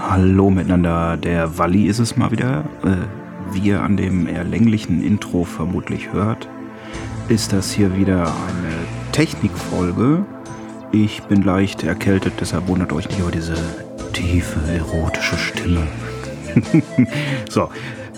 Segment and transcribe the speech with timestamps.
[0.00, 2.64] Hallo miteinander, der Walli ist es mal wieder.
[2.82, 6.48] Äh, wie ihr an dem eher länglichen Intro vermutlich hört,
[7.28, 10.24] ist das hier wieder eine Technikfolge.
[10.92, 13.56] Ich bin leicht erkältet, deshalb wundert euch nicht über diese
[14.14, 15.86] tiefe, erotische Stimme.
[17.50, 17.68] so,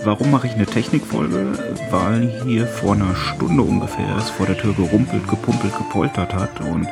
[0.05, 1.59] warum mache ich eine Technikfolge?
[1.91, 6.89] Weil hier vor einer Stunde ungefähr es vor der Tür gerumpelt, gepumpelt, gepoltert hat und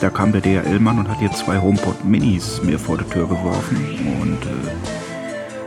[0.00, 3.76] da kam der DHL-Mann und hat hier zwei HomePod Minis mir vor der Tür geworfen
[4.20, 4.94] und äh,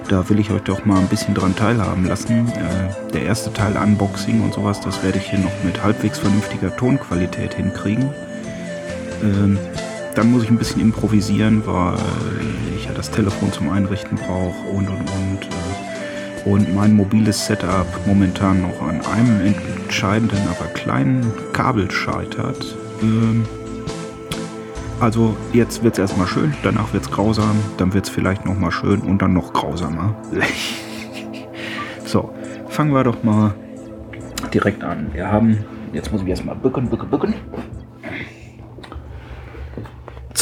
[0.10, 2.48] da will ich euch doch mal ein bisschen dran teilhaben lassen.
[2.50, 6.76] Äh, der erste Teil Unboxing und sowas, das werde ich hier noch mit halbwegs vernünftiger
[6.76, 8.10] Tonqualität hinkriegen.
[9.24, 9.58] Ähm,
[10.18, 11.96] dann muss ich ein bisschen improvisieren, weil
[12.76, 15.44] ich ja das Telefon zum Einrichten brauche und und und.
[15.44, 15.88] Äh,
[16.46, 22.78] und mein mobiles Setup momentan noch an einem entscheidenden, aber kleinen Kabel scheitert.
[23.02, 23.44] Ähm,
[25.02, 28.72] also jetzt wird es erstmal schön, danach wird es grausam, dann wird es vielleicht nochmal
[28.72, 30.16] schön und dann noch grausamer.
[32.06, 32.34] so,
[32.70, 33.54] fangen wir doch mal
[34.54, 35.08] direkt an.
[35.14, 37.34] Wir haben, jetzt muss ich erstmal bücken, bücken, bücken.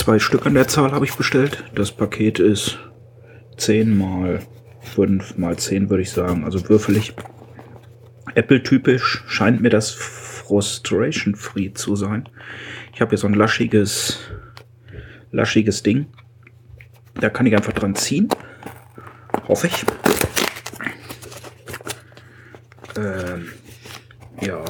[0.05, 1.63] Zwei Stück an der Zahl habe ich bestellt.
[1.73, 2.77] Das Paket ist
[3.57, 4.39] 10 mal
[4.81, 7.15] 5 mal 10 würde ich sagen, also würfelig.
[8.35, 12.29] Apple-typisch scheint mir das Frustration-Free zu sein.
[12.93, 14.19] Ich habe hier so ein laschiges
[15.31, 16.05] laschiges Ding.
[17.15, 18.29] Da kann ich einfach dran ziehen.
[19.47, 19.85] Hoffe ich.
[22.95, 23.47] Ähm,
[24.39, 24.63] ja.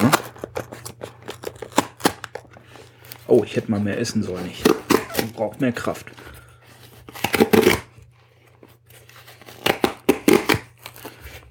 [3.27, 4.45] Oh, ich hätte mal mehr essen sollen.
[4.49, 4.63] Ich
[5.35, 6.11] brauche mehr Kraft.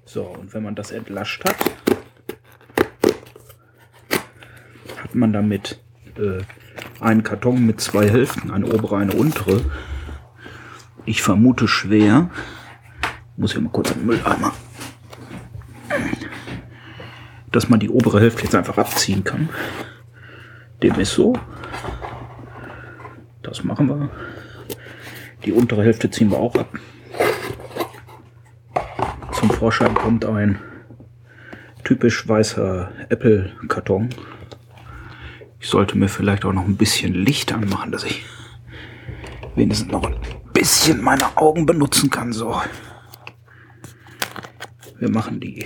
[0.05, 1.57] So, und wenn man das entlascht hat,
[5.03, 5.81] hat man damit
[6.17, 6.43] äh,
[7.01, 9.65] ein Karton mit zwei Hälften, eine obere, eine untere.
[11.05, 12.31] Ich vermute schwer.
[13.37, 14.53] Muss hier mal kurz den Mülleimer.
[17.51, 19.49] Dass man die obere Hälfte jetzt einfach abziehen kann.
[20.83, 21.35] Dem ist so.
[23.55, 24.11] Das machen wir.
[25.45, 26.77] Die untere Hälfte ziehen wir auch ab.
[29.33, 30.59] Zum Vorschein kommt ein
[31.85, 34.09] typisch weißer Apple-Karton.
[35.61, 38.27] Ich sollte mir vielleicht auch noch ein bisschen Licht anmachen, dass ich
[39.55, 40.17] wenigstens noch ein
[40.53, 42.33] bisschen meine Augen benutzen kann.
[42.33, 42.61] So.
[44.99, 45.63] Wir machen die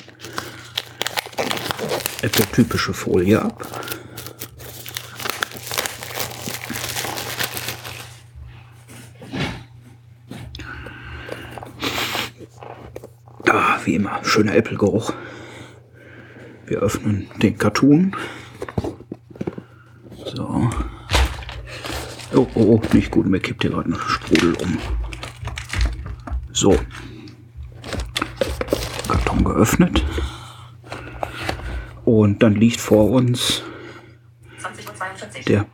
[2.21, 3.67] Apple-typische Folie ab.
[13.51, 15.15] Ah, wie immer, schöner Apple-Geruch.
[16.67, 18.15] Wir öffnen den Cartoon.
[20.39, 20.69] Oh,
[22.35, 23.25] oh, oh, nicht gut.
[23.27, 24.79] Mir kippt hier gerade ein Sprudel um.
[26.53, 26.79] So.
[29.09, 30.05] Karton geöffnet.
[32.05, 33.63] Und dann liegt vor uns
[35.47, 35.65] der.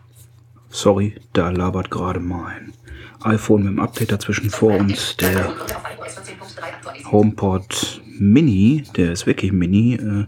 [0.68, 2.74] Sorry, da labert gerade mein
[3.22, 5.16] iPhone mit dem Update dazwischen vor uns.
[5.16, 5.52] Der
[7.10, 9.94] HomePod Mini, der ist wirklich Mini.
[9.94, 10.26] Äh,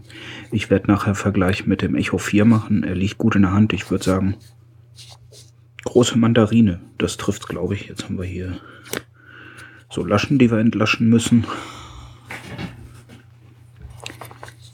[0.51, 2.83] ich werde nachher Vergleich mit dem Echo 4 machen.
[2.83, 3.73] Er liegt gut in der Hand.
[3.73, 4.35] Ich würde sagen,
[5.87, 7.87] Große Mandarine, das trifft glaube ich.
[7.87, 8.59] Jetzt haben wir hier
[9.89, 11.47] so Laschen, die wir entlaschen müssen.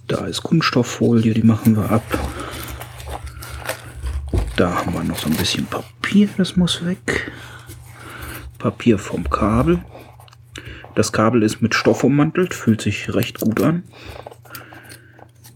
[0.07, 2.03] Da ist Kunststofffolie, die machen wir ab.
[4.56, 7.31] Da haben wir noch so ein bisschen Papier, das muss weg.
[8.57, 9.85] Papier vom Kabel.
[10.95, 13.83] Das Kabel ist mit Stoff ummantelt, fühlt sich recht gut an.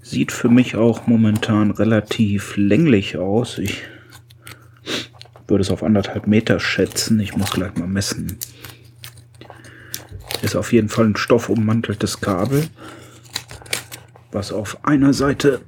[0.02, 3.58] Sieht für mich auch momentan relativ länglich aus.
[3.58, 3.84] Ich
[5.48, 7.20] würde es auf anderthalb Meter schätzen.
[7.20, 8.38] Ich muss gleich mal messen.
[10.42, 12.68] Ist auf jeden Fall ein stoffummanteltes Kabel,
[14.32, 15.62] was auf einer Seite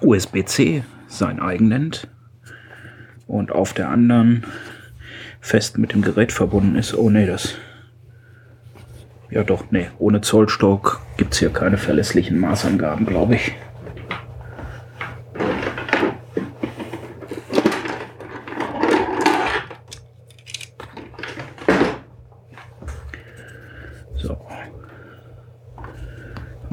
[0.00, 2.08] USB-C sein eigen nennt
[3.26, 4.44] und auf der anderen
[5.40, 6.94] fest mit dem Gerät verbunden ist.
[6.94, 7.54] Oh nee, das.
[9.30, 13.52] Ja doch, nee, ohne Zollstock gibt es hier keine verlässlichen Maßangaben, glaube ich.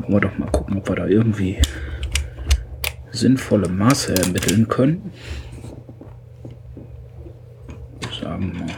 [0.08, 1.60] Wollen wir doch mal gucken, ob wir da irgendwie
[3.12, 5.12] sinnvolle Maße ermitteln können.
[8.22, 8.74] Sagen wir mal,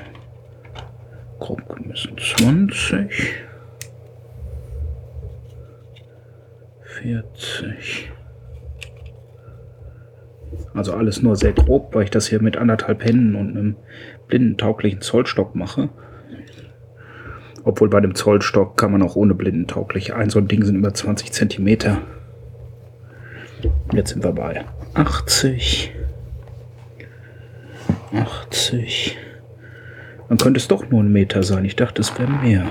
[1.38, 3.46] grob gemessen 20.
[6.82, 8.12] 40.
[10.80, 13.76] Also alles nur sehr grob, weil ich das hier mit anderthalb Händen und einem
[14.30, 15.90] blindentauglichen Zollstock mache.
[17.66, 20.14] Obwohl bei dem Zollstock kann man auch ohne blindentauglich.
[20.14, 21.98] Ein so ein Ding sind über 20 Zentimeter.
[23.92, 25.92] Jetzt sind wir bei 80.
[28.14, 29.18] 80.
[30.30, 31.66] Dann könnte es doch nur ein Meter sein.
[31.66, 32.70] Ich dachte, es wäre mehr.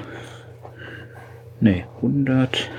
[1.61, 2.71] Ne, 100.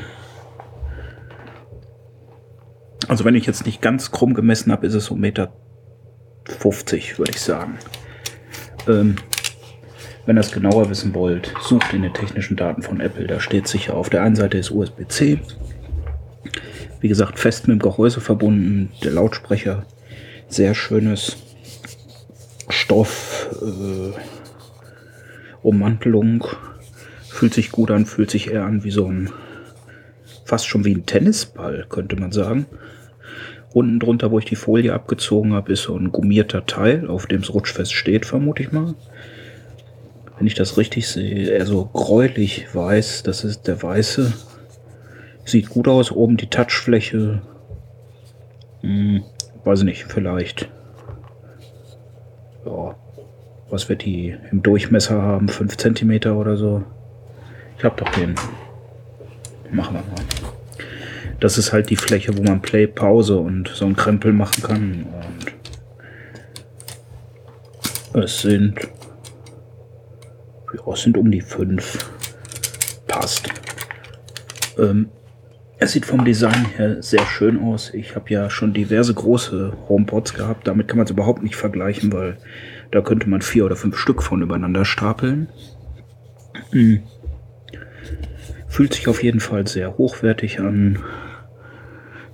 [3.08, 5.54] Also wenn ich jetzt nicht ganz krumm gemessen habe, ist es so 1,50 Meter,
[6.46, 7.78] 50, würde ich sagen.
[8.88, 9.16] Ähm,
[10.26, 13.26] wenn ihr es genauer wissen wollt, sucht in den technischen Daten von Apple.
[13.26, 15.40] Da steht sicher, auf der einen Seite ist USB-C.
[17.00, 18.92] Wie gesagt, fest mit dem Gehäuse verbunden.
[19.04, 19.86] Der Lautsprecher,
[20.48, 21.38] sehr schönes
[22.70, 24.14] Stoff, äh,
[25.64, 26.46] Ummantelung.
[27.28, 29.32] Fühlt sich gut an, fühlt sich eher an wie so ein,
[30.50, 32.66] fast schon wie ein Tennisball, könnte man sagen.
[33.72, 37.42] Unten drunter, wo ich die Folie abgezogen habe, ist so ein gummierter Teil, auf dem
[37.42, 38.96] es rutschfest steht, vermute ich mal.
[40.38, 44.34] Wenn ich das richtig sehe, eher so gräulich weiß, das ist der weiße.
[45.46, 47.42] Sieht gut aus, oben die Touchfläche.
[48.82, 49.24] Hm,
[49.66, 50.68] weiß nicht, vielleicht.
[52.66, 52.96] Ja,
[53.70, 55.48] was wird die im Durchmesser haben?
[55.48, 56.84] 5 cm oder so?
[57.78, 58.34] Ich hab doch den.
[59.72, 60.39] Machen wir mal.
[61.40, 65.06] Das ist halt die Fläche, wo man Play, Pause und so ein Krempel machen kann.
[68.14, 68.76] Und es sind,
[70.74, 72.10] ja, es sind um die fünf.
[73.08, 73.50] Passt.
[74.78, 75.10] Ähm,
[75.78, 77.94] es sieht vom Design her sehr schön aus.
[77.94, 80.68] Ich habe ja schon diverse große HomePods gehabt.
[80.68, 82.38] Damit kann man es überhaupt nicht vergleichen, weil
[82.92, 85.48] da könnte man vier oder fünf Stück von übereinander stapeln.
[86.72, 87.04] Hm.
[88.68, 91.00] Fühlt sich auf jeden Fall sehr hochwertig an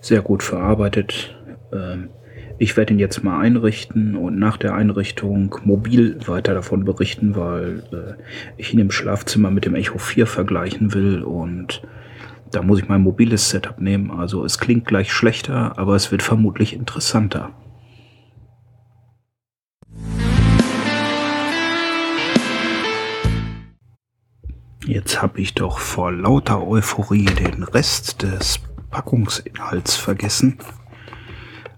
[0.06, 1.36] sehr gut verarbeitet.
[1.74, 2.10] Ähm,
[2.58, 7.84] ich werde ihn jetzt mal einrichten und nach der Einrichtung mobil weiter davon berichten, weil
[7.92, 8.22] äh,
[8.56, 11.82] ich ihn im Schlafzimmer mit dem Echo 4 vergleichen will und
[12.52, 14.12] da muss ich mein mobiles Setup nehmen.
[14.12, 17.50] Also es klingt gleich schlechter, aber es wird vermutlich interessanter.
[24.86, 28.60] Jetzt habe ich doch vor lauter Euphorie den Rest des
[28.96, 30.58] Packungsinhalts vergessen.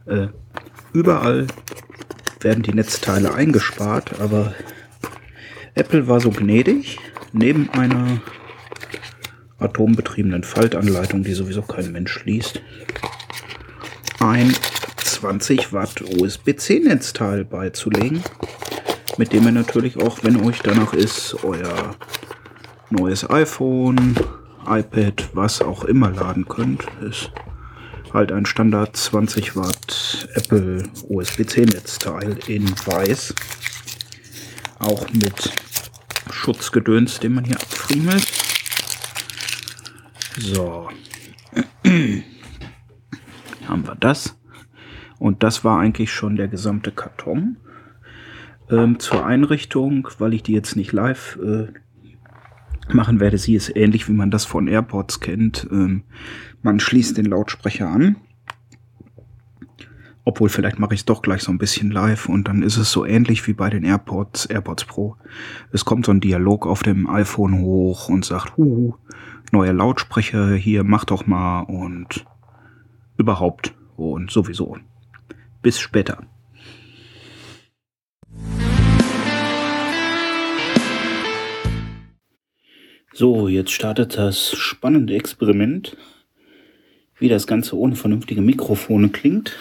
[0.05, 0.27] Äh,
[0.93, 1.47] überall
[2.41, 4.53] werden die Netzteile eingespart, aber
[5.73, 6.99] Apple war so gnädig,
[7.33, 8.21] neben einer
[9.57, 12.61] atombetriebenen Faltanleitung, die sowieso kein Mensch liest,
[14.19, 14.53] ein
[14.97, 18.21] 20 Watt USB-C-Netzteil beizulegen,
[19.17, 21.95] mit dem ihr natürlich auch, wenn euch danach ist, euer
[22.91, 24.15] neues iPhone,
[24.67, 26.85] iPad, was auch immer laden könnt.
[27.01, 27.31] Ist
[28.13, 33.33] halt ein Standard 20 Watt Apple USB-C-Netzteil in weiß.
[34.79, 35.51] Auch mit
[36.31, 38.27] Schutzgedöns, den man hier abfriemelt.
[40.37, 40.89] So.
[43.67, 44.37] haben wir das.
[45.19, 47.57] Und das war eigentlich schon der gesamte Karton.
[48.69, 51.67] Ähm, zur Einrichtung, weil ich die jetzt nicht live äh,
[52.93, 55.67] machen werde, sie ist ähnlich wie man das von AirPods kennt.
[55.71, 56.03] Ähm,
[56.61, 58.17] man schließt den Lautsprecher an.
[60.23, 62.91] Obwohl, vielleicht mache ich es doch gleich so ein bisschen live und dann ist es
[62.91, 65.15] so ähnlich wie bei den AirPods, AirPods Pro.
[65.71, 68.95] Es kommt so ein Dialog auf dem iPhone hoch und sagt, huh,
[69.53, 72.25] neuer Lautsprecher hier, mach doch mal und
[73.17, 74.77] überhaupt und sowieso.
[75.61, 76.23] Bis später.
[83.19, 85.97] So, jetzt startet das spannende Experiment,
[87.17, 89.57] wie das Ganze ohne vernünftige Mikrofone klingt.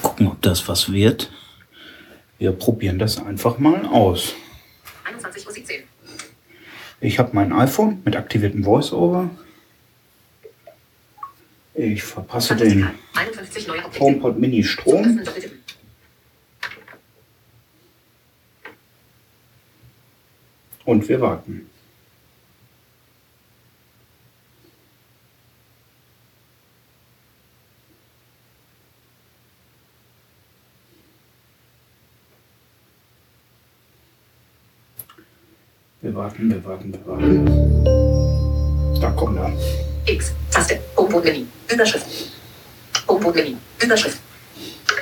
[0.00, 1.32] Gucken, ob das was wird.
[2.38, 4.32] Wir probieren das einfach mal aus.
[5.02, 5.82] 21 Uhr 17.
[7.00, 9.28] Ich habe mein iPhone mit aktiviertem VoiceOver.
[11.74, 12.90] Ich verpasse den
[13.98, 15.20] HomePod Mini Strom.
[20.90, 21.70] Und wir warten.
[36.00, 39.00] Wir warten, wir warten, wir warten.
[39.00, 39.52] Da kommt er.
[40.06, 42.06] X, Taste, Homepod Menü, Überschrift.
[43.06, 44.18] Homepod Menü, Überschrift.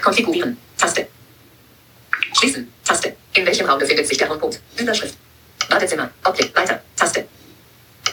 [0.03, 1.09] Konfigurieren, Taste.
[2.35, 3.17] Schließen, Taste.
[3.33, 4.61] In welchem Raum befindet sich der Homepod?
[4.79, 5.17] Überschrift.
[5.69, 6.11] Badezimmer.
[6.25, 6.57] Objekt.
[6.57, 6.81] Weiter.
[6.97, 7.27] Taste.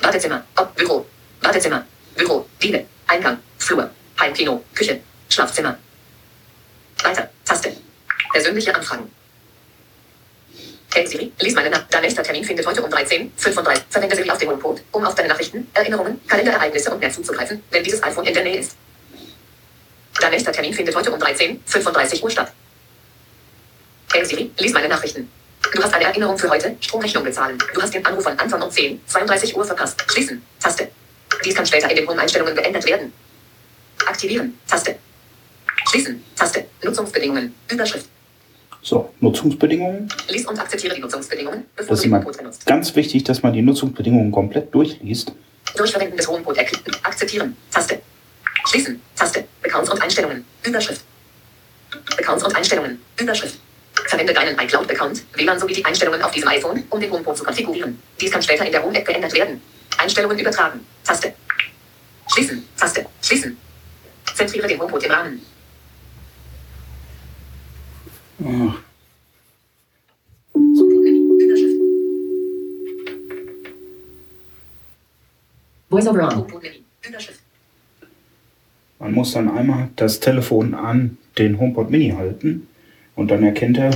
[0.02, 0.44] Badezimmer.
[0.56, 1.06] Ob Büro.
[1.42, 1.86] Badezimmer.
[2.16, 5.78] Büro, Diele, Eingang, Flur, Heimkino, Küche, Schlafzimmer.
[7.04, 7.76] Weiter, Taste.
[8.32, 9.12] Persönliche Anfragen.
[10.94, 11.94] Hey Siri, lies meine Nachricht.
[11.94, 15.28] Dein nächster Termin findet heute um 13.35 Verwende Siri auf dem Homepod, um auf deine
[15.28, 18.78] Nachrichten, Erinnerungen, Kalenderereignisse und mehr zuzugreifen, wenn dieses iPhone in der Nähe ist.
[20.22, 22.54] Dein nächster Termin findet heute um 13.35 Uhr statt.
[24.14, 25.30] Hey Siri, lies meine Nachrichten.
[25.75, 27.58] Du hast eine Erinnerung für heute, Stromrechnung bezahlen.
[27.74, 30.01] Du hast den Anruf von Anfang um 10, 32 Uhr verpasst.
[30.08, 30.88] Schließen, Taste.
[31.44, 33.12] Dies kann später in den Home-Einstellungen geändert werden.
[34.05, 34.96] Aktivieren, Taste.
[35.89, 36.65] Schließen, Taste.
[36.82, 38.08] Nutzungsbedingungen, Überschrift.
[38.82, 40.08] So, Nutzungsbedingungen.
[40.29, 42.65] Lies und akzeptiere die Nutzungsbedingungen, bevor Das du den Homepod benutzt.
[42.65, 45.34] ganz wichtig, dass man die Nutzungsbedingungen komplett durchliest.
[45.75, 46.96] Durch Verwenden des erklicken.
[47.03, 47.58] Akzeptieren.
[47.70, 48.00] Taste.
[48.70, 49.01] Schließen.
[49.13, 49.44] Taste.
[49.63, 50.46] Accounts und Einstellungen.
[50.63, 51.01] Überschrift.
[52.17, 53.01] Accounts und Einstellungen.
[53.20, 53.60] Überschrift.
[54.08, 58.00] Verwende deinen iCloud-Account, WLAN sowie die Einstellungen auf diesem iPhone, um den HomePod zu konfigurieren.
[58.20, 59.62] Dies kann später in der Home-App geändert werden.
[59.98, 60.80] Einstellungen übertragen.
[61.04, 61.34] Taste.
[62.32, 62.64] Schließen.
[62.78, 63.06] Taste.
[63.22, 63.58] Schließen.
[64.36, 65.42] Zentriere den HomePod im Rahmen.
[68.44, 68.76] Ah.
[71.40, 71.82] Überschrift.
[75.90, 76.62] Voiceover on.
[79.00, 82.68] Man muss dann einmal das Telefon an den HomePod Mini halten
[83.15, 83.91] und dann erkennt er,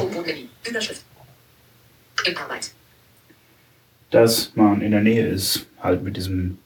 [4.09, 6.57] dass man in der Nähe ist, halt mit diesem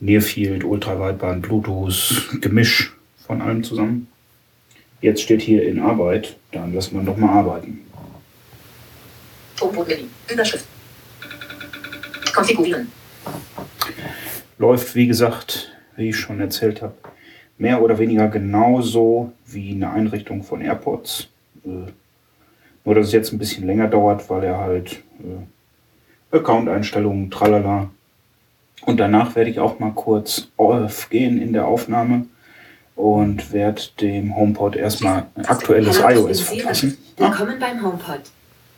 [0.00, 2.92] Nearfield, Ultraweitband, Bluetooth, Gemisch
[3.26, 4.08] von allem zusammen.
[5.00, 7.80] Jetzt steht hier in Arbeit, dann lassen wir doch mal arbeiten.
[10.30, 10.66] Überschrift.
[12.34, 12.90] Konfigurieren.
[14.58, 16.94] Läuft, wie gesagt, wie ich schon erzählt habe,
[17.58, 21.28] mehr oder weniger genauso wie eine Einrichtung von AirPods.
[21.64, 21.92] Äh,
[22.84, 27.90] nur, dass es jetzt ein bisschen länger dauert, weil er halt äh, Account-Einstellungen, tralala.
[28.82, 32.26] Und danach werde ich auch mal kurz off gehen in der Aufnahme
[32.96, 36.90] und werde dem HomePod erstmal ein aktuelles Hallo, iOS verpassen.
[36.90, 37.00] Siri.
[37.16, 38.20] Willkommen beim HomePod.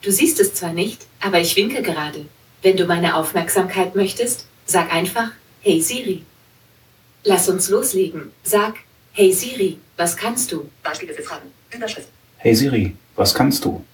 [0.03, 2.27] Du siehst es zwar nicht, aber ich winke gerade.
[2.63, 6.23] Wenn du meine Aufmerksamkeit möchtest, sag einfach Hey Siri.
[7.25, 8.31] Lass uns loslegen.
[8.45, 8.75] Sag
[9.13, 10.69] Hey Siri, was kannst du?
[10.83, 11.51] Beispiele für Fragen.
[11.75, 12.09] Überschrift.
[12.39, 13.85] Hey Siri, was kannst du?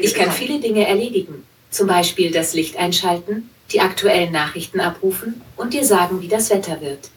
[0.00, 1.44] Ich kann viele Dinge erledigen.
[1.70, 6.80] Zum Beispiel das Licht einschalten, die aktuellen Nachrichten abrufen und dir sagen, wie das Wetter
[6.80, 7.10] wird.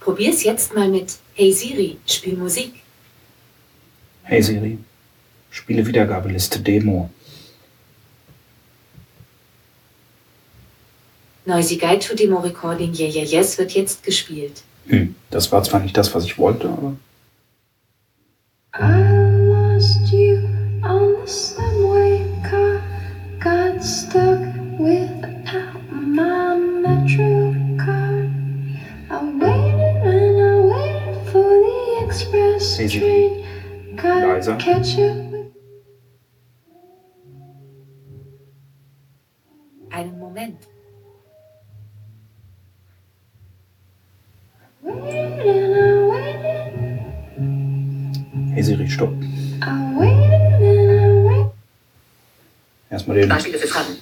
[0.00, 2.74] Probier's jetzt mal mit Hey Siri, spiel Musik.
[4.22, 4.78] Hey Siri,
[5.50, 7.10] spiele Wiedergabeliste Demo.
[11.46, 14.62] Noisy Guide to Demo Recording Yeah Yeah Yes wird jetzt gespielt.
[14.86, 16.96] Hm, das war zwar nicht das, was ich wollte, aber
[18.76, 20.48] I lost you
[20.82, 22.82] on the subway car.
[23.38, 24.40] Got stuck
[24.80, 28.32] without my metro card.
[29.10, 32.98] I waited and I waited for the express Easy.
[32.98, 33.46] train.
[33.94, 35.23] Gotta catch up
[53.14, 53.28] Erstmal den.
[53.28, 53.96] Beispiele für Fragen.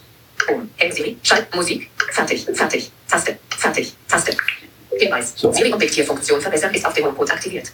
[0.49, 0.71] Um.
[0.76, 1.90] Hey Siri, Schalt Musik.
[2.11, 2.47] Fertig.
[2.52, 2.90] Fertig.
[3.09, 3.38] Taste.
[3.50, 3.95] Fertig.
[4.09, 4.37] Taste.
[4.99, 5.35] Hinweis.
[5.37, 5.52] So.
[5.52, 7.73] Siri und Diktierfunktion verbessern ist auf dem HomePod aktiviert.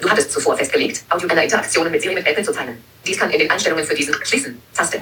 [0.00, 2.78] Du hattest zuvor festgelegt, Audio einer Interaktionen mit Siri mit Apple zu teilen.
[3.06, 4.58] Dies kann in den Einstellungen für diesen Schließen.
[4.74, 5.00] Taste.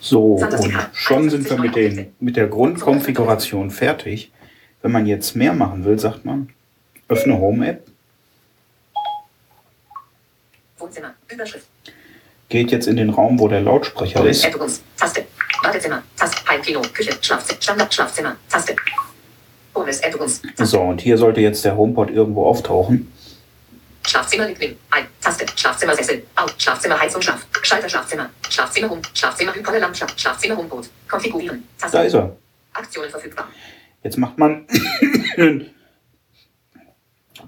[0.00, 4.32] So, und schon sind wir mit, den, mit der Grundkonfiguration fertig.
[4.82, 6.50] Wenn man jetzt mehr machen will, sagt man,
[7.08, 7.86] öffne Home App,
[10.76, 11.14] Wohnzimmer.
[11.28, 11.66] Überschrift.
[12.52, 14.44] Geht jetzt in den Raum, wo der Lautsprecher ist.
[14.44, 14.82] Änderungs.
[14.96, 15.24] Taste.
[15.62, 16.02] Badezimmer.
[16.16, 16.36] Taste.
[16.46, 16.82] Heimkino.
[16.92, 17.12] Küche.
[17.20, 17.60] Schlafzimmer.
[17.60, 17.92] Standard.
[17.92, 18.36] Schlafzimmer.
[18.48, 18.76] Taste.
[20.02, 20.42] Änderungs.
[20.58, 23.10] So, und hier sollte jetzt der HomePod irgendwo auftauchen.
[24.06, 24.76] Schlafzimmer liegt neben.
[24.90, 25.06] Ein.
[25.22, 25.46] Taste.
[25.56, 26.24] Schlafzimmer Sessel.
[26.36, 26.54] Auf.
[26.58, 27.46] Schlafzimmer Heizung Schlaf.
[27.62, 28.28] Schalter Schlafzimmer.
[28.50, 29.02] Schlafzimmer Home.
[29.14, 29.96] Schlafzimmer Hyperne Lampe.
[30.16, 30.90] Schlafzimmer Homeboot.
[31.08, 31.66] Konfigurieren.
[31.78, 31.96] Taste.
[31.96, 32.36] Da ist er.
[32.74, 33.48] Aktionen verfügbar.
[34.02, 34.66] Jetzt macht man
[35.38, 35.70] einen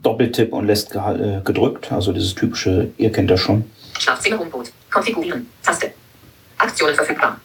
[0.03, 1.93] Doppeltipp und lässt äh, gedrückt.
[1.93, 3.71] Also dieses typische, ihr kennt das schon.
[4.05, 4.71] Schlafzimmer Homeboot.
[4.93, 5.49] Konfigurieren.
[5.63, 5.93] Taste.
[6.59, 7.41] Aktionen verfügbar.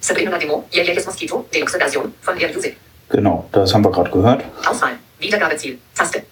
[0.00, 0.68] Sabrina Demo.
[0.70, 1.46] Yes Mosquito.
[1.52, 2.76] Deluxe Version von Air Music.
[3.08, 4.44] Genau, das haben wir gerade gehört.
[4.66, 4.98] Auswahl.
[5.18, 5.78] Wiedergabeziel.
[5.94, 6.22] Taste.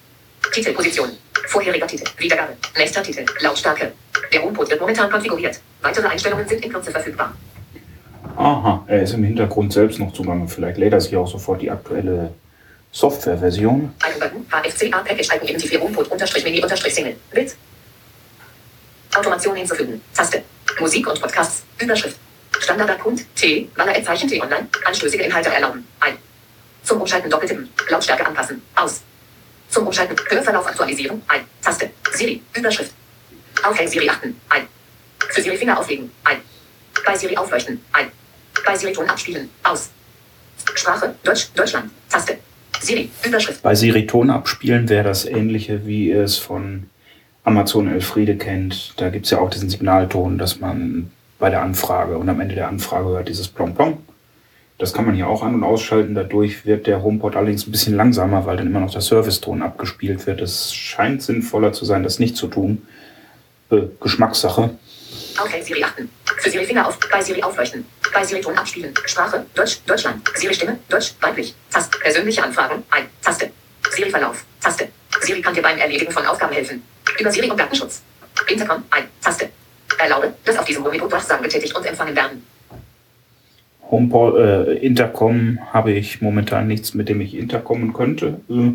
[0.53, 1.09] Titelposition.
[1.47, 2.05] Vorheriger Titel.
[2.19, 2.53] Wiedergabe.
[2.77, 3.25] Nächster Titel.
[3.41, 3.91] Lautstärke.
[4.31, 5.59] Der Homepod wird momentan konfiguriert.
[5.81, 7.33] Weitere Einstellungen sind in Kürze verfügbar.
[8.37, 10.47] Aha, er ist im Hintergrund selbst noch zugange.
[10.47, 12.31] Vielleicht lädt er sich auch sofort die aktuelle
[12.91, 13.91] Softwareversion.
[14.03, 14.45] Eigenbutton.
[14.51, 17.15] HFC A Package Icon Identifier Homepod unterstrich Mini unterstrich Single.
[17.31, 17.55] Bild.
[19.15, 20.01] Automation hinzufügen.
[20.13, 20.43] Taste.
[20.79, 21.63] Musik und Podcasts.
[21.79, 22.17] Überschrift.
[22.59, 22.99] Standard
[23.35, 25.85] T, Banner Zeichen T online, anstößige Inhalte erlauben.
[25.99, 26.17] Ein.
[26.83, 29.01] Zum Umschalten doppeltippen, Lautstärke anpassen, aus.
[29.69, 31.41] Zum Umschalten, Hörverlauf aktualisieren, ein.
[31.61, 32.91] Taste, Siri, Überschrift.
[33.63, 34.67] Auf Hey Siri achten, ein.
[35.29, 36.37] Für Siri Finger auflegen, ein.
[37.05, 38.11] Bei Siri aufleuchten, ein.
[38.65, 39.89] Bei Siri Ton abspielen, aus.
[40.75, 42.37] Sprache, Deutsch, Deutschland, Taste.
[42.79, 43.61] Siri, Überschrift.
[43.61, 46.89] Bei Siri Ton abspielen wäre das ähnliche, wie es von
[47.43, 48.93] Amazon Elfriede kennt.
[48.97, 52.55] Da gibt es ja auch diesen Signalton, dass man bei der Anfrage und am Ende
[52.55, 53.97] der Anfrage hört dieses Plong Plong.
[54.77, 56.15] Das kann man hier auch an- und ausschalten.
[56.15, 60.25] Dadurch wird der HomePod allerdings ein bisschen langsamer, weil dann immer noch der Serviceton abgespielt
[60.25, 60.41] wird.
[60.41, 62.85] Es scheint sinnvoller zu sein, das nicht zu tun.
[63.71, 64.71] Äh, Geschmackssache.
[65.49, 66.09] Hey Siri achten.
[66.25, 67.85] Für Siri Finger auf, bei Siri aufleuchten.
[68.13, 68.93] Bei Siri Ton abspielen.
[69.05, 70.21] Sprache, Deutsch, Deutschland.
[70.35, 71.53] Siri Stimme, Deutsch, weiblich.
[71.69, 71.97] Taste.
[71.99, 73.05] Persönliche Anfragen, ein.
[73.21, 73.51] Taste.
[73.91, 74.87] Siri Verlauf, Taste.
[75.21, 76.83] Siri kann dir beim Erledigen von Aufgaben helfen.
[77.19, 78.01] Über Siri und Datenschutz.
[78.47, 79.03] Intercom, ein.
[79.21, 79.49] Taste.
[79.97, 82.45] Erlaube, dass auf diesem Monitor Durchsagen getätigt und empfangen werden.
[83.91, 88.41] HomePod, äh, Intercom habe ich momentan nichts, mit dem ich interkommen könnte.
[88.49, 88.71] Äh,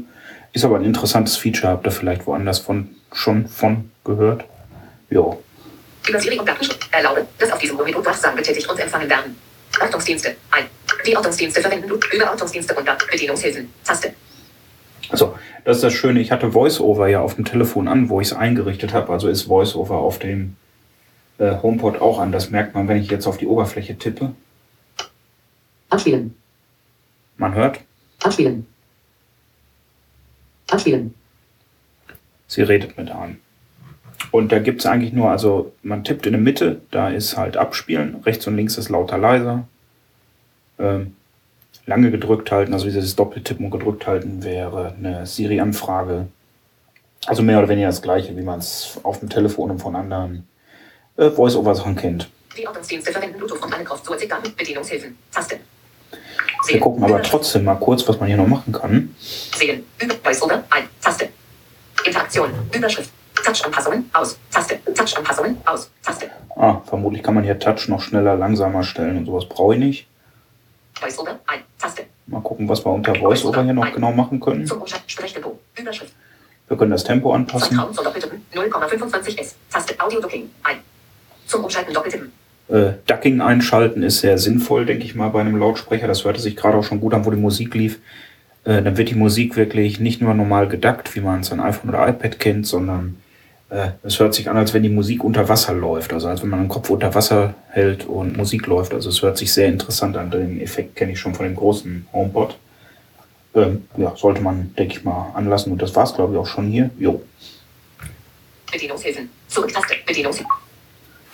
[0.52, 1.72] ist aber ein interessantes Feature.
[1.72, 4.44] Habt ihr vielleicht woanders von, schon von gehört?
[5.10, 5.36] Ja.
[6.08, 6.78] Über Siri und Datenschutz.
[6.92, 9.36] Erlaube, dass auf diesem Monitor Durchsagen getätigt und empfangen werden.
[9.80, 10.64] Ortungsdienste, ein.
[11.06, 13.72] Die Ortungsdienste verwenden über Ortungsdienste unter Bedienungshilfen.
[13.84, 14.12] Taste.
[15.10, 16.20] Also, das ist das Schöne.
[16.20, 19.12] Ich hatte VoiceOver ja auf dem Telefon an, wo ich es eingerichtet habe.
[19.12, 20.56] Also ist VoiceOver auf dem
[21.38, 22.32] äh, HomePod auch an.
[22.32, 24.32] Das merkt man, wenn ich jetzt auf die Oberfläche tippe.
[25.90, 26.34] Abspielen.
[27.36, 27.80] Man hört,
[28.22, 28.66] Abspielen.
[30.70, 31.14] Abspielen.
[32.46, 33.38] sie redet mit an.
[34.30, 37.56] Und da gibt es eigentlich nur, also man tippt in der Mitte, da ist halt
[37.56, 39.66] Abspielen, rechts und links ist lauter leiser.
[40.78, 41.16] Ähm,
[41.88, 46.28] lange gedrückt halten, also dieses Doppeltippen und gedrückt halten wäre eine Siri-Anfrage.
[47.26, 50.46] Also mehr oder weniger das gleiche, wie man es auf dem Telefon und von anderen
[51.16, 52.28] äh, Voice-Over-Sachen kennt.
[52.56, 54.54] Die Ortungsdienste verwenden Bluetooth und Ankunft zu Daten.
[54.54, 55.16] Bedienungshilfen.
[55.32, 55.58] Taste.
[56.66, 59.14] Wir gucken aber trotzdem mal kurz, was man hier noch machen kann.
[59.20, 59.84] Sehen.
[60.00, 60.14] Über.
[60.22, 60.64] Voice-Over.
[60.70, 60.84] Ein.
[61.00, 61.28] Taste.
[62.04, 62.50] Interaktion.
[62.74, 63.10] Überschrift.
[63.44, 64.10] Touch-Anpassungen.
[64.12, 64.38] Aus.
[64.50, 64.78] Taste.
[64.94, 65.56] Touch-Anpassungen.
[65.64, 65.90] Aus.
[66.02, 66.30] Taste.
[66.54, 70.06] Ah, vermutlich kann man hier Touch noch schneller, langsamer stellen und sowas brauche ich nicht.
[71.00, 71.38] Voice-Over.
[71.46, 71.67] Ein.
[71.78, 72.04] Taste.
[72.26, 74.68] Mal gucken, was wir unter Voice-Over hier noch genau machen können.
[76.68, 77.76] Wir können das Tempo anpassen.
[77.76, 78.42] Vertrauen zur Doppeltippen.
[78.52, 79.56] 0,25 S.
[79.70, 79.94] Taste.
[79.98, 80.50] Audio-Ducking.
[80.62, 80.76] Ein.
[81.46, 82.32] Zum Umschalten Doppeltippen.
[82.68, 86.06] Äh, Ducking einschalten ist sehr sinnvoll, denke ich mal, bei einem Lautsprecher.
[86.06, 87.98] Das hörte sich gerade auch schon gut an, wo die Musik lief.
[88.64, 91.88] Äh, dann wird die Musik wirklich nicht nur normal geduckt, wie man es an iPhone
[91.90, 93.16] oder iPad kennt, sondern
[94.02, 96.12] es hört sich an, als wenn die Musik unter Wasser läuft.
[96.12, 98.94] Also als wenn man den Kopf unter Wasser hält und Musik läuft.
[98.94, 100.30] Also es hört sich sehr interessant an.
[100.30, 102.56] Den Effekt kenne ich schon von dem großen HomePod.
[103.54, 105.72] Ähm, ja, sollte man, denke ich mal, anlassen.
[105.72, 106.90] Und das war es, glaube ich, auch schon hier.
[106.98, 107.22] Jo.
[108.72, 109.28] Bedienungshilfen.
[109.48, 109.94] Zurück-Taste.
[110.06, 110.52] Bedienungshilfen.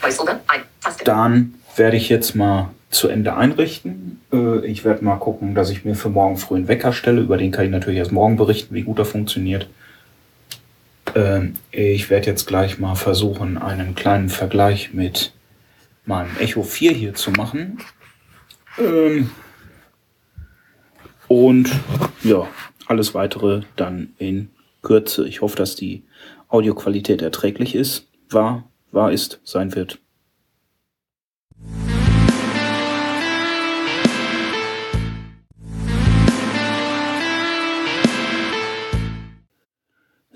[0.00, 0.40] Voice-Over.
[0.48, 0.62] Ein.
[0.80, 1.04] Taste.
[1.04, 4.20] Dann werde ich jetzt mal zu Ende einrichten.
[4.32, 7.20] Äh, Ich werde mal gucken, dass ich mir für morgen früh einen Wecker stelle.
[7.20, 9.68] Über den kann ich natürlich erst morgen berichten, wie gut er funktioniert.
[11.14, 15.32] Ähm, Ich werde jetzt gleich mal versuchen, einen kleinen Vergleich mit
[16.04, 17.78] meinem Echo 4 hier zu machen.
[18.78, 19.30] Ähm,
[21.28, 21.70] Und
[22.22, 22.46] ja,
[22.86, 24.50] alles weitere dann in
[24.82, 25.26] Kürze.
[25.26, 26.04] Ich hoffe, dass die
[26.48, 29.98] Audioqualität erträglich ist, war, war ist, sein wird.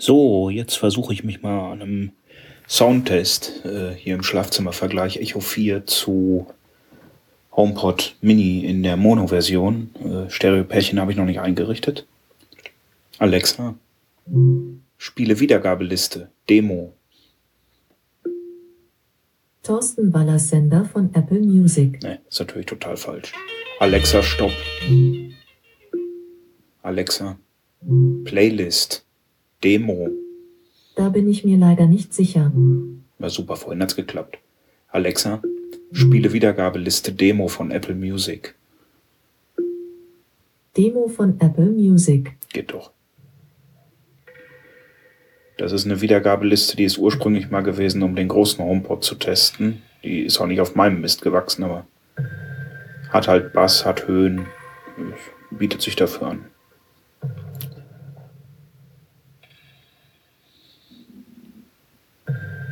[0.01, 2.13] So, jetzt versuche ich mich mal an einem
[2.69, 6.47] Soundtest äh, hier im Schlafzimmervergleich Echo 4 zu
[7.51, 9.91] HomePod Mini in der Mono-Version.
[10.05, 12.07] Äh, Stereo-Pärchen habe ich noch nicht eingerichtet.
[13.19, 13.75] Alexa,
[14.97, 16.95] spiele Wiedergabeliste, Demo.
[19.65, 22.01] Thorsten Wallers Sender von Apple Music.
[22.05, 23.33] Ne, ist natürlich total falsch.
[23.81, 24.53] Alexa, stopp.
[26.83, 27.37] Alexa,
[28.25, 29.05] Playlist,
[29.65, 30.11] Demo.
[30.95, 32.53] Da bin ich mir leider nicht sicher.
[33.19, 34.39] War super, vorhin hat's geklappt.
[34.89, 35.43] Alexa,
[35.93, 38.55] spiele Wiedergabeliste Demo von Apple Music.
[40.77, 42.37] Demo von Apple Music.
[42.53, 42.93] Geht doch.
[45.57, 49.83] Das ist eine Wiedergabeliste, die ist ursprünglich mal gewesen, um den großen HomePod zu testen.
[50.05, 51.85] Die ist auch nicht auf meinem Mist gewachsen, aber
[53.11, 54.47] hat halt Bass, hat Höhen,
[55.51, 56.45] bietet sich dafür an.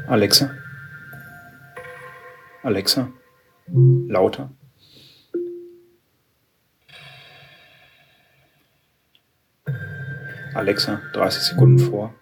[0.09, 0.51] Alexa.
[2.63, 3.09] Alexa.
[4.09, 4.51] Lauter.
[10.55, 12.15] Alexa, 30 Sekunden vor.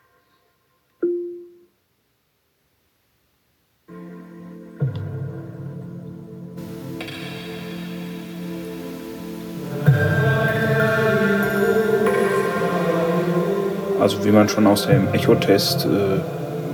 [14.00, 16.16] Also wie man schon aus dem Echotest äh,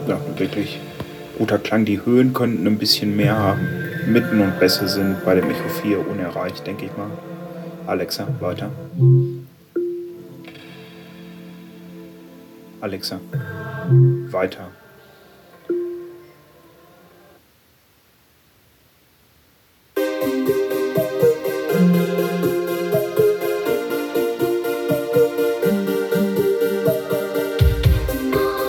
[0.09, 0.81] ja, wirklich
[1.40, 1.87] guter Klang.
[1.87, 3.66] Die Höhen könnten ein bisschen mehr haben.
[4.07, 7.09] Mitten und Bässe sind bei dem Echo 4 unerreicht, denke ich mal.
[7.87, 8.70] Alexa, weiter.
[12.83, 13.20] Alexa,
[14.31, 14.68] weiter.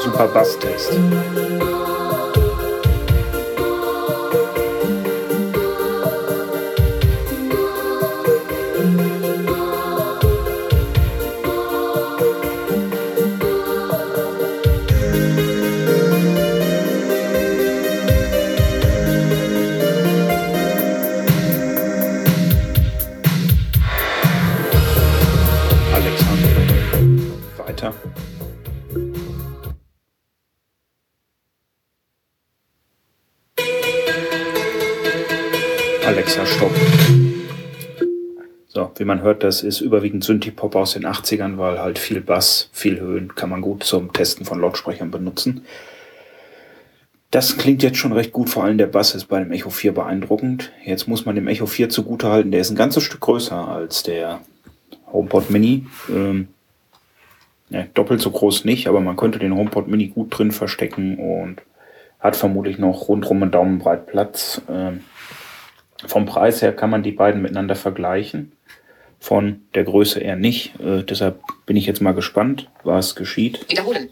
[0.02, 1.41] Super Basstest.
[39.22, 43.50] Hört, das ist überwiegend Synthie-Pop aus den 80ern, weil halt viel Bass, viel Höhen kann
[43.50, 45.66] man gut zum Testen von Lautsprechern benutzen.
[47.32, 49.94] Das klingt jetzt schon recht gut, vor allem der Bass ist bei dem Echo 4
[49.94, 50.72] beeindruckend.
[50.84, 54.42] Jetzt muss man dem Echo 4 zugutehalten, der ist ein ganzes Stück größer als der
[55.12, 55.86] HomePod Mini.
[56.10, 56.50] Ähm,
[57.70, 61.62] ja, doppelt so groß nicht, aber man könnte den HomePod Mini gut drin verstecken und
[62.20, 64.62] hat vermutlich noch rundrum einen Daumenbreit Platz.
[64.70, 65.02] Ähm,
[66.06, 68.52] vom Preis her kann man die beiden miteinander vergleichen.
[69.22, 70.78] Von der Größe eher nicht.
[70.80, 73.70] Äh, deshalb bin ich jetzt mal gespannt, was geschieht.
[73.70, 74.10] Wiederholen.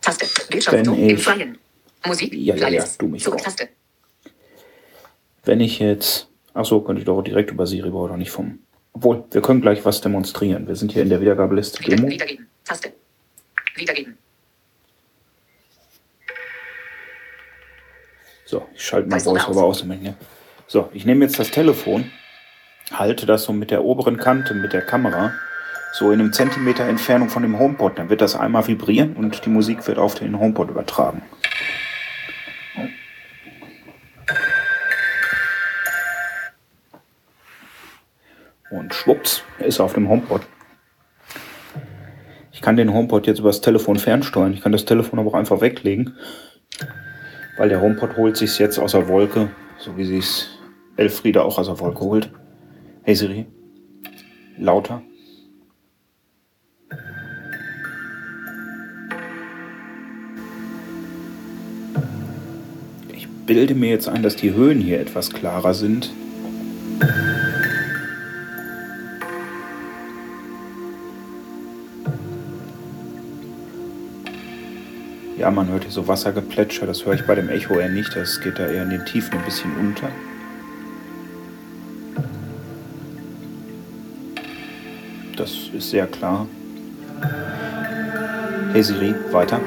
[0.00, 0.26] Taste.
[0.48, 1.58] Bildschirmfoto Wenn im Freien.
[2.06, 2.32] Musik.
[2.32, 3.36] Ja, ja, ja, du mich auch.
[5.44, 6.28] Wenn ich jetzt.
[6.54, 8.60] Ach so, könnte ich doch direkt über Siri brauche doch nicht vom.
[8.94, 10.66] Obwohl, wir können gleich was demonstrieren.
[10.66, 12.08] Wir sind hier in der Wiedergabeliste Wieder, Demo.
[12.08, 12.46] wiedergeben.
[12.64, 12.94] Taste.
[13.74, 14.16] Wiedergeben.
[18.46, 19.82] So, ich schalte mal Voice-over VoiceOver aus.
[19.82, 20.12] ich-
[20.66, 22.10] So, ich nehme jetzt das Telefon,
[22.92, 25.32] halte das so mit der oberen Kante, mit der Kamera,
[25.92, 27.98] so in einem Zentimeter Entfernung von dem HomePod.
[27.98, 31.22] Dann wird das einmal vibrieren und die Musik wird auf den HomePod übertragen.
[38.70, 40.42] Und schwupps, er ist auf dem HomePod.
[42.52, 44.52] Ich kann den HomePod jetzt über das Telefon fernsteuern.
[44.52, 46.16] Ich kann das Telefon aber auch einfach weglegen.
[47.56, 50.50] Weil der HomePod holt sich's jetzt aus der Wolke, so wie sich's
[50.96, 52.30] Elfriede auch aus der Wolke holt.
[53.08, 53.46] Hey Siri,
[54.58, 55.00] lauter.
[63.14, 66.12] Ich bilde mir jetzt ein, dass die Höhen hier etwas klarer sind.
[75.38, 78.40] Ja, man hört hier so Wassergeplätscher, das höre ich bei dem Echo eher nicht, das
[78.40, 80.10] geht da eher in den Tiefen ein bisschen unter.
[85.76, 86.46] Ist sehr klar.
[88.72, 89.60] Hey Siri, weiter.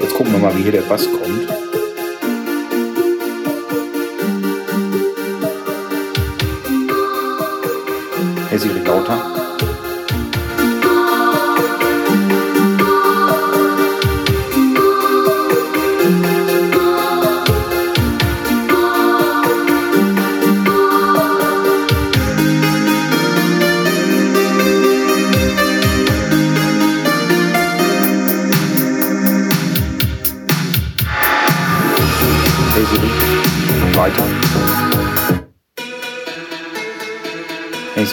[0.00, 1.48] Jetzt gucken wir mal, wie hier der Bass kommt.
[8.50, 9.37] Hey Siri, lauter.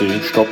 [0.06, 0.48] Siri, stopp.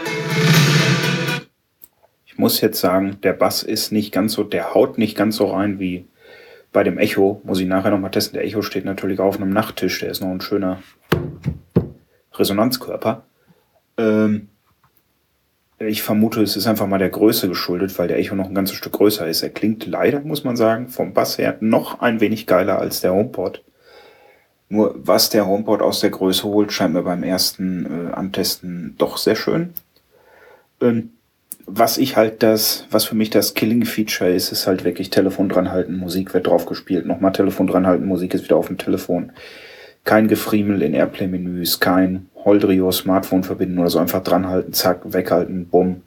[2.25, 5.45] Ich muss jetzt sagen, der Bass ist nicht ganz so, der haut nicht ganz so
[5.45, 6.07] rein wie
[6.71, 7.39] bei dem Echo.
[7.43, 8.33] Muss ich nachher nochmal testen.
[8.33, 10.81] Der Echo steht natürlich auf einem Nachttisch, der ist noch ein schöner
[12.33, 13.25] Resonanzkörper.
[13.97, 14.49] Ähm,
[15.77, 18.77] ich vermute, es ist einfach mal der Größe geschuldet, weil der Echo noch ein ganzes
[18.77, 19.43] Stück größer ist.
[19.43, 23.13] Er klingt leider, muss man sagen, vom Bass her noch ein wenig geiler als der
[23.13, 23.63] HomePod.
[24.73, 29.17] Nur was der HomePod aus der Größe holt, scheint mir beim ersten äh, Antesten doch
[29.17, 29.75] sehr schön.
[30.81, 31.11] Ähm,
[31.67, 35.99] was ich halt das, was für mich das Killing-Feature ist, ist halt wirklich Telefon dranhalten,
[35.99, 39.31] Musik wird drauf gespielt, nochmal Telefon dranhalten, Musik ist wieder auf dem Telefon.
[40.05, 46.01] Kein Gefriemel in Airplay-Menüs, kein Holdrio Smartphone verbinden oder so einfach dranhalten, zack, weghalten, bumm.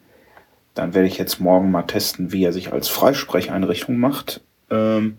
[0.74, 4.40] Dann werde ich jetzt morgen mal testen, wie er sich als Freisprecheinrichtung macht.
[4.70, 5.18] Ähm,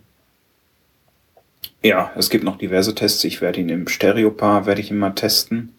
[1.88, 3.24] ja, es gibt noch diverse Tests.
[3.24, 5.74] Ich werde ihn im Stereopaar, werde ich ihn mal testen.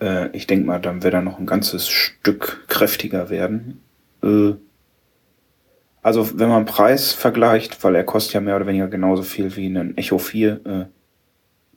[0.00, 3.80] Äh, ich denke mal, dann wird er noch ein ganzes Stück kräftiger werden.
[4.22, 4.54] Äh,
[6.02, 9.66] also wenn man Preis vergleicht, weil er kostet ja mehr oder weniger genauso viel wie
[9.66, 10.66] ein Echo 4.
[10.66, 10.84] Äh,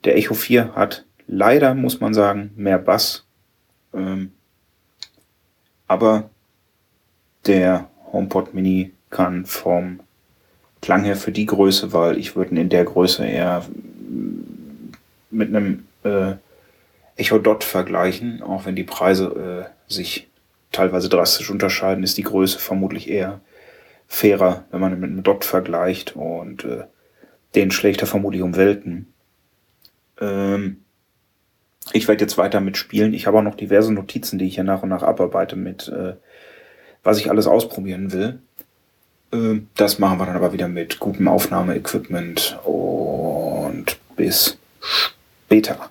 [0.04, 3.24] der Echo 4 hat leider, muss man sagen, mehr Bass.
[3.94, 4.32] Ähm,
[5.86, 6.30] aber
[7.46, 10.00] der HomePod Mini kann vom
[10.86, 13.64] Klang her für die Größe, weil ich würde ihn in der Größe eher
[15.32, 16.34] mit einem äh,
[17.16, 20.28] Echo Dot vergleichen, auch wenn die Preise äh, sich
[20.70, 23.40] teilweise drastisch unterscheiden, ist die Größe vermutlich eher
[24.06, 26.84] fairer, wenn man mit einem Dot vergleicht und äh,
[27.56, 29.12] den schlägt er vermutlich um Welten.
[30.20, 30.84] Ähm,
[31.94, 33.12] ich werde jetzt weiter mitspielen.
[33.12, 36.14] Ich habe auch noch diverse Notizen, die ich hier nach und nach abarbeite mit, äh,
[37.02, 38.38] was ich alles ausprobieren will.
[39.32, 45.90] Äh, das machen wir dann aber wieder mit gutem Aufnahmeequipment und bis später.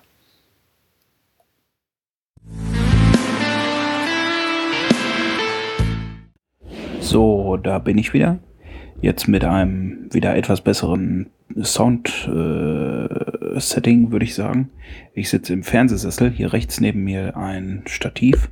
[7.00, 8.38] So, da bin ich wieder.
[9.00, 11.30] Jetzt mit einem wieder etwas besseren
[11.62, 14.70] Sound-Setting, äh, würde ich sagen.
[15.14, 16.30] Ich sitze im Fernsehsessel.
[16.30, 18.50] Hier rechts neben mir ein Stativ.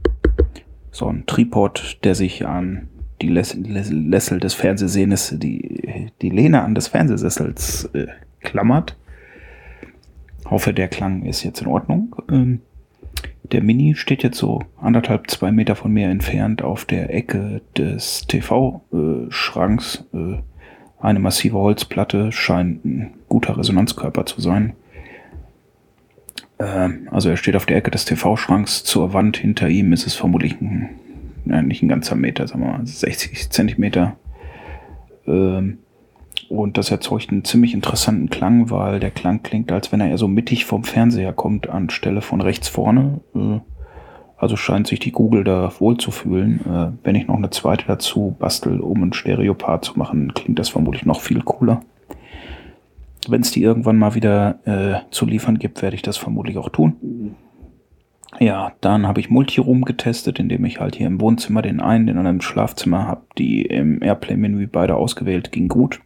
[0.92, 2.88] So ein Tripod, der sich an
[3.26, 8.06] die Lessel des Fernsehsehens, die, die Lehne an des Fernsehsessels äh,
[8.40, 8.96] klammert.
[10.46, 12.14] Hoffe, der Klang ist jetzt in Ordnung.
[12.30, 12.60] Ähm,
[13.52, 18.26] der Mini steht jetzt so anderthalb, zwei Meter von mir entfernt auf der Ecke des
[18.26, 20.04] TV-Schranks.
[20.12, 20.38] Äh,
[21.00, 24.72] eine massive Holzplatte scheint ein guter Resonanzkörper zu sein.
[26.58, 28.84] Ähm, also er steht auf der Ecke des TV-Schranks.
[28.84, 30.90] Zur Wand hinter ihm ist es vermutlich ein,
[31.46, 34.16] ja, nicht ein ganzer Meter, sagen wir mal 60 Zentimeter.
[35.26, 35.78] Ähm,
[36.48, 40.18] und das erzeugt einen ziemlich interessanten Klang, weil der Klang klingt, als wenn er eher
[40.18, 43.20] so mittig vom Fernseher kommt, anstelle von rechts vorne.
[43.34, 43.60] Äh,
[44.36, 46.60] also scheint sich die Google da wohl zu fühlen.
[46.66, 50.68] Äh, wenn ich noch eine zweite dazu bastel, um ein Stereopart zu machen, klingt das
[50.68, 51.80] vermutlich noch viel cooler.
[53.26, 56.68] Wenn es die irgendwann mal wieder äh, zu liefern gibt, werde ich das vermutlich auch
[56.68, 56.96] tun.
[58.40, 62.18] Ja, dann habe ich Multiroom getestet, indem ich halt hier im Wohnzimmer den einen, den
[62.18, 66.00] anderen im Schlafzimmer habe, die im Airplay-Menü beide ausgewählt, ging gut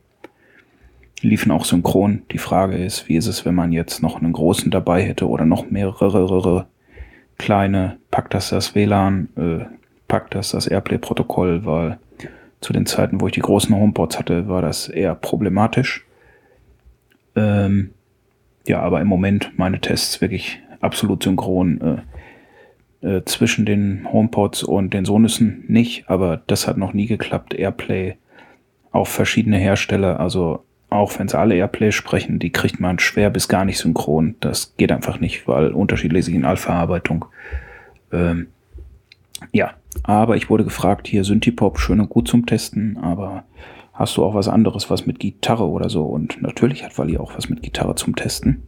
[1.23, 2.23] liefen auch synchron.
[2.31, 5.45] Die Frage ist, wie ist es, wenn man jetzt noch einen großen dabei hätte oder
[5.45, 6.67] noch mehrere
[7.38, 7.99] kleine?
[8.11, 9.29] Packt das das WLAN?
[9.37, 9.64] Äh,
[10.07, 11.64] packt das das Airplay-Protokoll?
[11.64, 11.99] Weil
[12.61, 16.07] zu den Zeiten, wo ich die großen Homepods hatte, war das eher problematisch.
[17.37, 17.91] Ähm,
[18.67, 21.81] ja, aber im Moment meine Tests wirklich absolut synchron.
[21.81, 21.97] Äh,
[23.01, 27.55] äh, zwischen den HomePods und den Sonüssen nicht, aber das hat noch nie geklappt.
[27.55, 28.17] Airplay
[28.91, 33.49] auf verschiedene Hersteller, also auch wenn sie alle Airplay sprechen, die kriegt man schwer bis
[33.49, 34.37] gar nicht synchron.
[34.41, 37.27] Das geht einfach nicht, weil unterschiedlich Signalverarbeitung.
[38.11, 38.49] Ähm,
[39.53, 43.45] ja, aber ich wurde gefragt, hier Synthipop, schön und gut zum Testen, aber
[43.93, 46.05] hast du auch was anderes, was mit Gitarre oder so?
[46.05, 48.63] Und natürlich hat Wally auch was mit Gitarre zum Testen.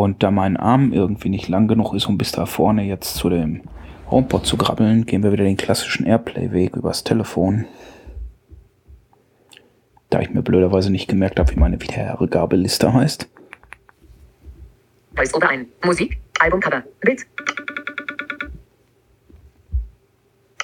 [0.00, 3.28] Und da mein Arm irgendwie nicht lang genug ist, um bis da vorne jetzt zu
[3.28, 3.62] dem
[4.10, 7.66] HomePod zu grabbeln, gehen wir wieder den klassischen Airplay-Weg übers Telefon
[10.12, 13.28] da ich mir blöderweise nicht gemerkt habe, wie meine Wiedergabeliste heißt.
[15.16, 15.66] Voice-Over ein.
[15.84, 17.26] Musik, Albumcover, Bild.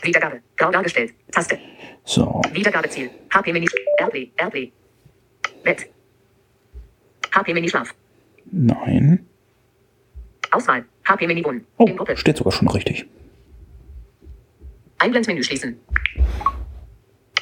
[0.02, 1.58] Wiedergabe, grau dargestellt, Taste.
[2.04, 2.42] So.
[2.52, 3.66] Wiedergabeziel, HP Mini,
[3.98, 4.72] Airplay, Airplay.
[5.64, 5.90] Bett.
[7.34, 7.94] HP Mini Schlaf.
[8.50, 9.26] Nein.
[10.50, 11.64] Auswahl, HP Mini Bun.
[11.76, 13.06] Oh, steht sogar schon richtig.
[14.98, 15.78] Einblendmenü schließen.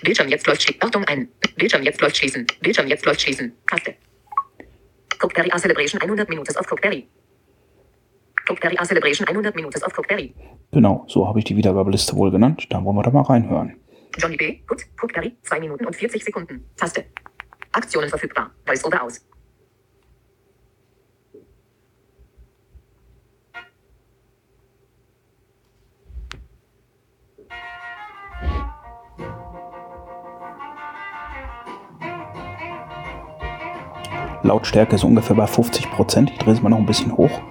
[0.03, 0.83] Bildschirm jetzt läuft schließen.
[0.83, 1.29] Achtung ein.
[1.57, 2.47] Bildschirm jetzt läuft schließen.
[2.61, 3.53] Bildschirm jetzt läuft schließen.
[3.67, 3.95] Taste.
[5.21, 7.09] Cookberry A Celebration 100 Minutes of Cookberry.
[8.49, 10.35] Cookberry A Celebration 100 Minutes of Cookberry.
[10.73, 12.67] Genau, so habe ich die Wiedergabeliste wohl genannt.
[12.71, 13.77] Da wollen wir da mal reinhören.
[14.19, 14.61] Johnny B.
[14.69, 14.83] Gut.
[15.01, 16.65] Cookberry 2 Minuten und 40 Sekunden.
[16.77, 17.05] Taste.
[17.73, 18.51] Aktionen verfügbar.
[18.67, 19.25] Voice over aus.
[34.47, 36.31] Lautstärke ist ungefähr bei 50 Prozent.
[36.31, 37.43] Ich drehe es mal noch ein bisschen hoch.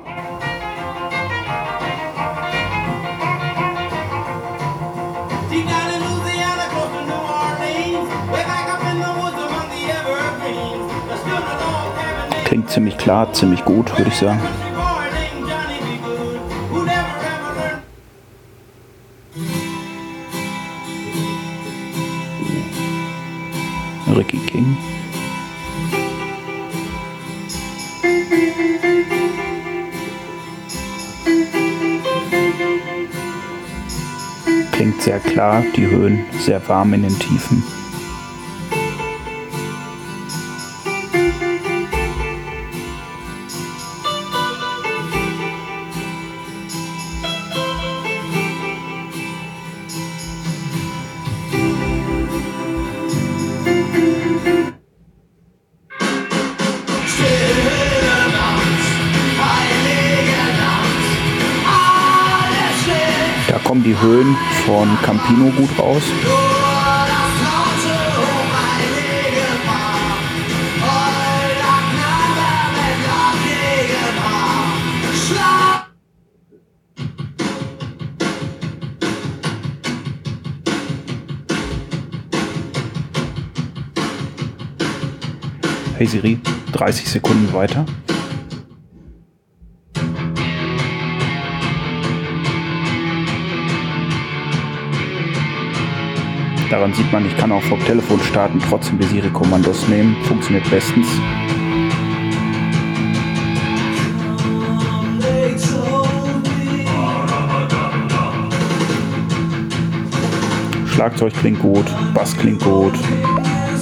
[12.46, 14.40] Klingt ziemlich klar, ziemlich gut, würde ich sagen.
[24.16, 24.95] Ricky King.
[34.76, 37.64] Klingt sehr klar, die Höhen sehr warm in den Tiefen.
[64.66, 66.02] Von Campino gut raus.
[85.98, 86.40] Hey Siri,
[86.74, 87.86] 30 Sekunden weiter.
[96.86, 100.16] Daran sieht man, ich kann auch vom Telefon starten, trotzdem die Siri-Kommandos nehmen.
[100.26, 101.08] Funktioniert bestens.
[110.94, 112.94] Schlagzeug klingt gut, Bass klingt gut,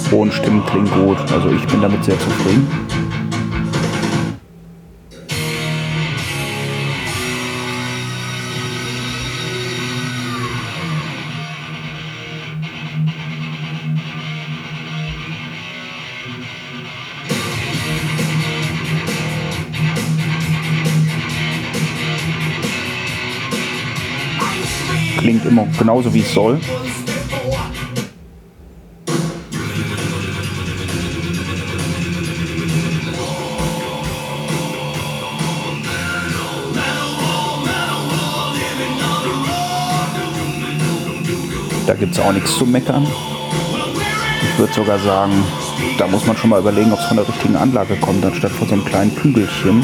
[0.09, 1.17] hohen Stimmen klingt gut.
[1.33, 2.92] Also ich bin damit sehr zufrieden.
[25.43, 26.57] Klingt immer genauso wie es soll.
[41.85, 43.05] Da gibt es auch nichts zu meckern.
[44.41, 45.43] Ich würde sogar sagen,
[45.97, 48.67] da muss man schon mal überlegen, ob es von der richtigen Anlage kommt, anstatt von
[48.67, 49.83] so einem kleinen Kügelchen.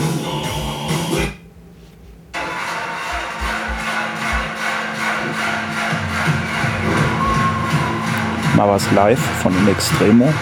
[8.59, 10.33] Mal was live von In Extremo.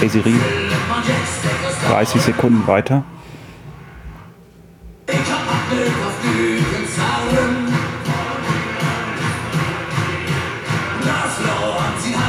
[0.00, 0.34] Hey Siri,
[1.88, 3.04] 30 Sekunden weiter.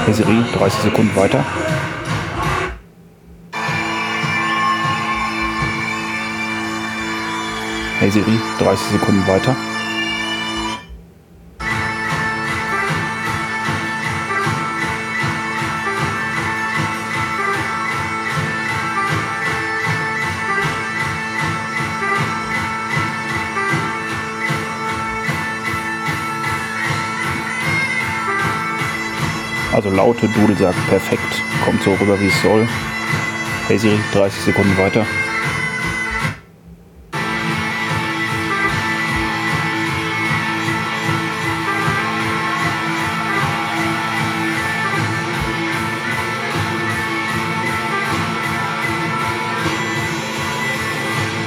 [0.05, 1.43] Hey Siri, 30 Sekunden weiter.
[7.99, 9.55] Hey Siri, 30 Sekunden weiter.
[29.77, 31.43] Also laute Dudelsack, perfekt.
[31.63, 32.67] Kommt so rüber, wie es soll.
[33.67, 35.05] Hey Siri, 30 Sekunden weiter.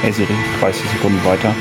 [0.03, 1.53] Hey Siri, 30 Sekunden weiter.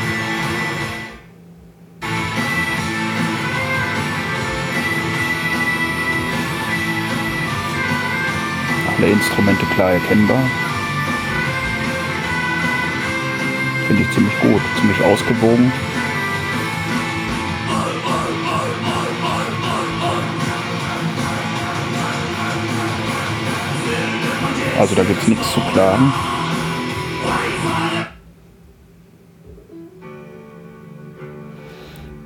[9.08, 10.42] Instrumente klar erkennbar.
[13.88, 15.72] Finde ich ziemlich gut, ziemlich ausgewogen.
[24.80, 26.14] Also da gibt es nichts zu klagen.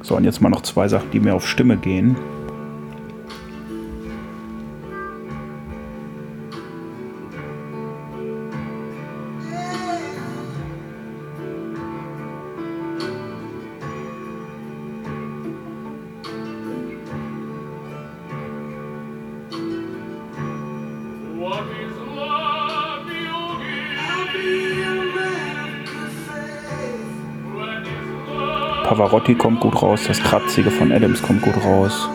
[0.03, 2.15] So, und jetzt mal noch zwei Sachen, die mir auf Stimme gehen.
[28.93, 32.07] Pavarotti kommt gut raus, das Kratzige von Adams kommt gut raus.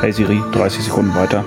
[0.00, 1.44] Hey Siri, 30 Sekunden weiter.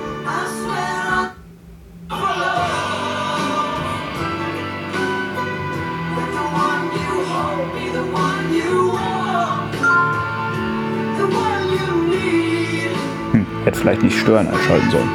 [13.88, 15.10] Vielleicht nicht stören einschalten sollen.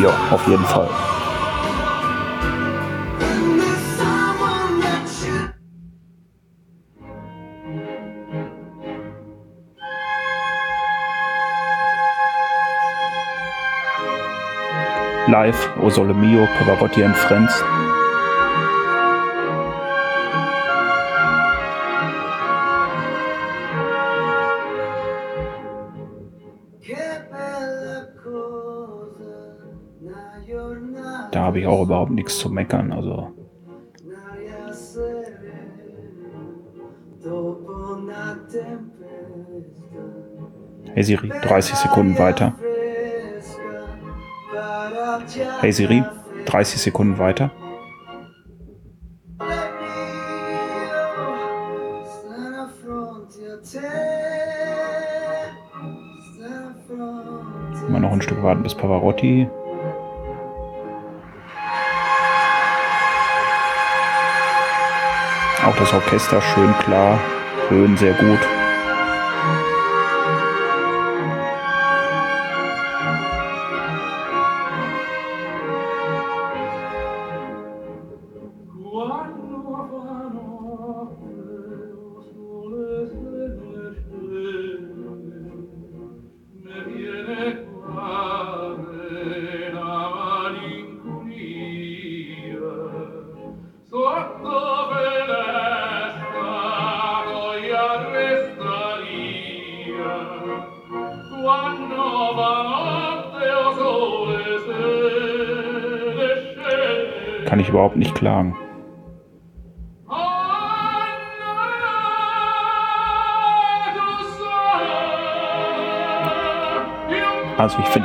[0.00, 0.88] Ja, auf jeden Fall.
[15.26, 17.52] Live, O Sole Mio, Pavarotti and Friends.
[31.32, 32.92] Da habe ich auch überhaupt nichts zu meckern.
[32.92, 33.32] Also
[40.94, 42.54] Hey Siri, 30 Sekunden weiter.
[45.60, 46.04] Hey Siri,
[46.44, 47.50] 30 Sekunden weiter.
[57.88, 59.48] Mal noch ein Stück warten bis Pavarotti.
[65.64, 67.20] Auch das Orchester schön klar,
[67.68, 68.61] Höhen sehr gut.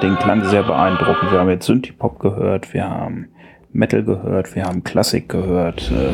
[0.04, 1.32] Den Klang sehr beeindruckend.
[1.32, 3.28] Wir haben jetzt Synthie-Pop gehört, wir haben
[3.72, 5.91] Metal gehört, wir haben Klassik gehört.
[5.91, 6.14] Äh,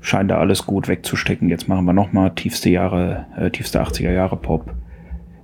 [0.00, 1.48] scheint da alles gut wegzustecken.
[1.48, 4.72] Jetzt machen wir nochmal tiefste Jahre, äh, tiefste 80er Jahre Pop.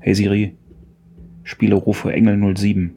[0.01, 0.57] Hey Siri,
[1.43, 2.95] spiele Rufe Engel 07.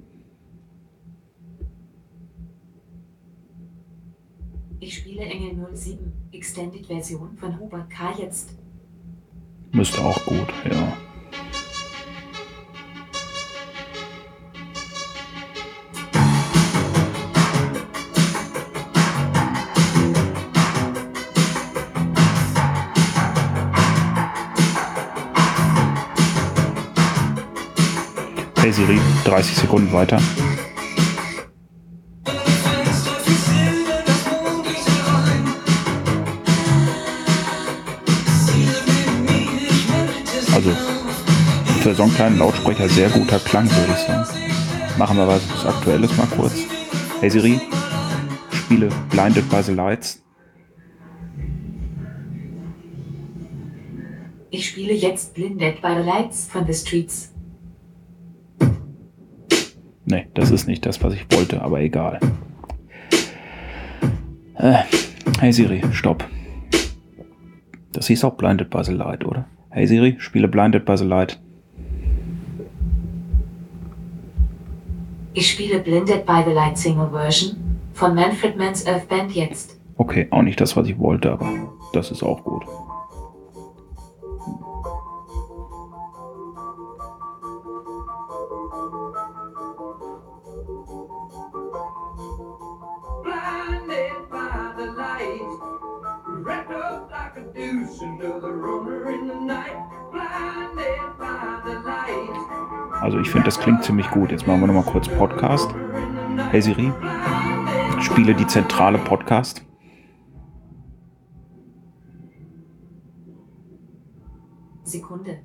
[4.79, 5.97] Ich spiele Engel 07,
[6.31, 8.13] Extended Version von Hubert K.
[8.21, 8.57] jetzt.
[9.71, 10.97] Müsste auch gut, ja.
[29.25, 30.19] 30 Sekunden weiter.
[40.53, 40.71] Also
[41.81, 44.25] für so einen kleinen Lautsprecher sehr guter Klang, würde ich sagen.
[44.97, 46.53] Machen wir was Aktuelles mal kurz.
[47.19, 47.59] Hey Siri,
[48.51, 50.23] spiele Blinded by the Lights.
[54.51, 57.34] Ich spiele jetzt Blinded by the Lights von The Streets.
[60.05, 62.19] Nee, das ist nicht das, was ich wollte, aber egal.
[64.55, 64.83] Äh,
[65.39, 66.23] hey Siri, stopp.
[67.91, 69.45] Das hieß auch Blinded by the Light, oder?
[69.71, 71.39] Hey Siri, spiele Blinded by the Light.
[75.33, 77.57] Ich spiele Blinded by the Light Single Version
[77.93, 79.79] von Manfred Mann's Earth Band jetzt.
[79.97, 81.49] Okay, auch nicht das, was ich wollte, aber
[81.93, 82.63] das ist auch gut.
[103.45, 104.31] Das klingt ziemlich gut.
[104.31, 105.69] Jetzt machen wir nochmal kurz Podcast.
[106.49, 106.91] Hey Siri,
[108.01, 109.63] spiele die zentrale Podcast.
[114.83, 115.39] Sekunde.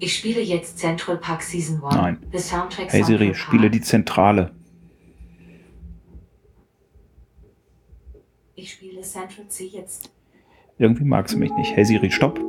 [0.00, 1.94] Ich spiele jetzt Central Park Season 1.
[1.94, 2.18] Nein.
[2.32, 4.52] The Soundtrack Hey Siri, spiele die zentrale.
[8.54, 10.10] Ich spiele Central C jetzt.
[10.78, 11.76] Irgendwie mag sie mich nicht.
[11.76, 12.40] Hey Siri, stopp.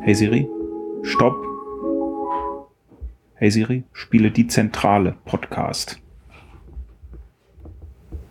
[0.00, 0.48] Hey Siri,
[1.04, 1.36] stopp.
[3.34, 6.00] Hey Siri, spiele die zentrale Podcast.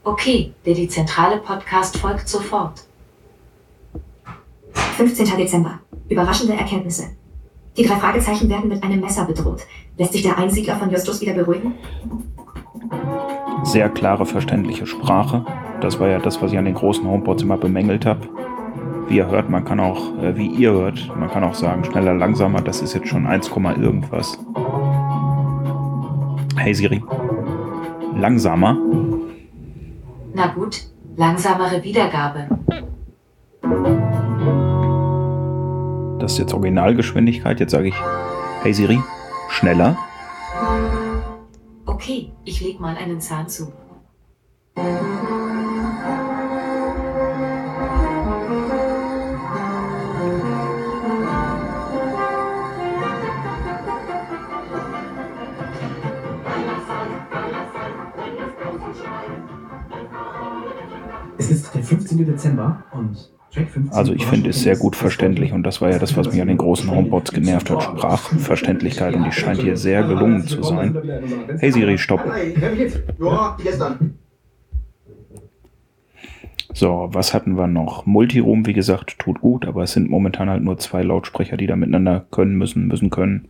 [0.04, 2.84] Okay, der die zentrale Podcast folgt sofort.
[4.98, 5.38] 15.
[5.38, 5.80] Dezember.
[6.10, 7.16] Überraschende Erkenntnisse.
[7.78, 9.66] Die drei Fragezeichen werden mit einem Messer bedroht.
[9.98, 11.76] Lässt sich der Einsiedler von Justus wieder beruhigen?
[13.64, 15.46] Sehr klare, verständliche Sprache.
[15.80, 18.28] Das war ja das, was ich an den großen Homepots immer bemängelt habe.
[19.08, 22.14] Wie ihr hört, man kann auch, äh, wie ihr hört, man kann auch sagen, schneller,
[22.14, 24.38] langsamer, das ist jetzt schon 1, irgendwas.
[26.58, 27.04] Hey Siri,
[28.16, 28.78] langsamer.
[30.34, 30.82] Na gut,
[31.16, 32.48] langsamere Wiedergabe.
[36.20, 37.60] Das ist jetzt Originalgeschwindigkeit.
[37.60, 37.96] Jetzt sage ich,
[38.62, 39.00] hey Siri,
[39.50, 39.98] schneller.
[41.86, 43.74] Okay, ich leg mal einen Zahn zu.
[62.44, 66.00] Dezember und Track 15 Also ich finde, ist sehr gut verständlich und das war ja
[66.00, 67.84] das, was mich an den großen Homepots genervt hat.
[67.84, 70.98] Sprachverständlichkeit und die scheint hier sehr gelungen zu sein.
[71.60, 72.22] Hey Siri, stopp.
[76.76, 78.08] So, was hatten wir noch?
[78.08, 81.76] Multiroom, wie gesagt, tut gut, aber es sind momentan halt nur zwei Lautsprecher, die da
[81.76, 83.50] miteinander können müssen, müssen können.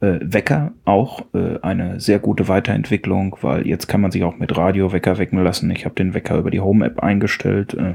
[0.00, 4.56] Äh, Wecker auch äh, eine sehr gute Weiterentwicklung, weil jetzt kann man sich auch mit
[4.56, 5.70] Radio-Wecker wecken lassen.
[5.70, 7.74] Ich habe den Wecker über die Home-App eingestellt.
[7.74, 7.94] Äh,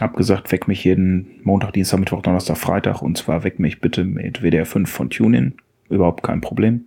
[0.00, 4.04] hab gesagt, weck mich jeden Montag, Dienstag, Mittwoch, Donnerstag, Freitag und zwar weck mich bitte
[4.04, 5.54] mit WDR 5 von TuneIn.
[5.88, 6.86] Überhaupt kein Problem.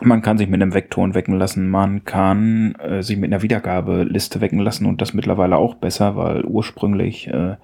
[0.00, 4.40] Man kann sich mit einem Weckton wecken lassen, man kann äh, sich mit einer Wiedergabeliste
[4.40, 7.54] wecken lassen und das mittlerweile auch besser, weil ursprünglich äh,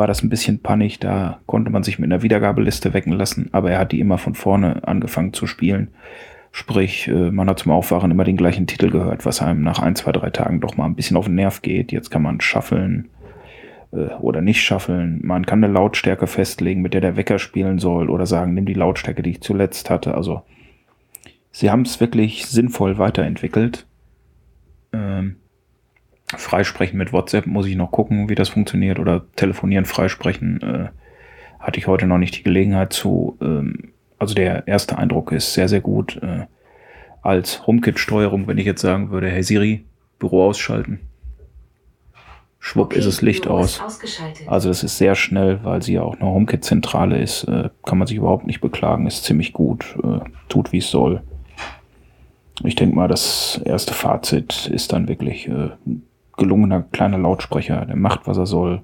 [0.00, 3.70] war das ein bisschen pannig, da konnte man sich mit einer Wiedergabeliste wecken lassen, aber
[3.70, 5.88] er hat die immer von vorne angefangen zu spielen.
[6.52, 9.94] Sprich, äh, man hat zum Aufwachen immer den gleichen Titel gehört, was einem nach ein,
[9.96, 11.92] zwei, drei Tagen doch mal ein bisschen auf den Nerv geht.
[11.92, 13.10] Jetzt kann man schaffeln
[13.92, 15.20] äh, oder nicht schaffeln.
[15.22, 18.72] Man kann eine Lautstärke festlegen, mit der der Wecker spielen soll oder sagen, nimm die
[18.72, 20.14] Lautstärke, die ich zuletzt hatte.
[20.14, 20.44] Also
[21.52, 23.86] sie haben es wirklich sinnvoll weiterentwickelt.
[24.94, 25.36] Ähm,
[26.36, 30.88] freisprechen mit WhatsApp muss ich noch gucken, wie das funktioniert oder telefonieren freisprechen äh,
[31.58, 33.36] hatte ich heute noch nicht die Gelegenheit zu.
[33.40, 36.16] Ähm, also der erste Eindruck ist sehr, sehr gut.
[36.22, 36.46] Äh,
[37.22, 39.84] als HomeKit-Steuerung, wenn ich jetzt sagen würde, hey Siri,
[40.18, 41.00] Büro ausschalten.
[42.58, 43.80] Schwupp ist das Licht Büro aus.
[44.46, 47.44] Also das ist sehr schnell, weil sie ja auch eine HomeKit-Zentrale ist.
[47.44, 49.06] Äh, kann man sich überhaupt nicht beklagen.
[49.06, 49.96] Ist ziemlich gut.
[50.02, 51.22] Äh, tut, wie es soll.
[52.62, 56.02] Ich denke mal, das erste Fazit ist dann wirklich äh, ein
[56.40, 57.86] gelungener kleiner Lautsprecher.
[57.86, 58.82] Der macht, was er soll.